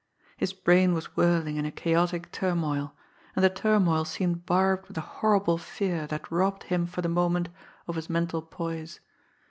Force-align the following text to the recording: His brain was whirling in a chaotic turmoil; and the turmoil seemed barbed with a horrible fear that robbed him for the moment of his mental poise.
His 0.35 0.51
brain 0.51 0.95
was 0.95 1.15
whirling 1.15 1.57
in 1.57 1.65
a 1.67 1.69
chaotic 1.71 2.31
turmoil; 2.31 2.95
and 3.35 3.45
the 3.45 3.51
turmoil 3.51 4.03
seemed 4.03 4.47
barbed 4.47 4.87
with 4.87 4.97
a 4.97 5.01
horrible 5.21 5.59
fear 5.59 6.07
that 6.07 6.31
robbed 6.31 6.63
him 6.63 6.87
for 6.87 7.03
the 7.03 7.07
moment 7.07 7.49
of 7.87 7.97
his 7.97 8.09
mental 8.09 8.41
poise. 8.41 8.99